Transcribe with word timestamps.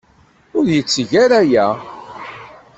Ur 0.57 0.65
yetteg 0.75 1.11
ara 1.23 1.35
aya. 1.41 1.67